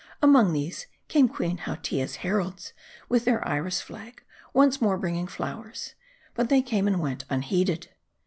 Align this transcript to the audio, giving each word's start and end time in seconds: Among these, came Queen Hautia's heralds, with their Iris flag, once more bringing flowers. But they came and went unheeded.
Among 0.19 0.51
these, 0.51 0.87
came 1.09 1.29
Queen 1.29 1.59
Hautia's 1.59 2.15
heralds, 2.25 2.73
with 3.07 3.23
their 3.25 3.47
Iris 3.47 3.81
flag, 3.81 4.23
once 4.51 4.81
more 4.81 4.97
bringing 4.97 5.27
flowers. 5.27 5.93
But 6.33 6.49
they 6.49 6.63
came 6.63 6.87
and 6.87 6.99
went 6.99 7.23
unheeded. 7.29 7.89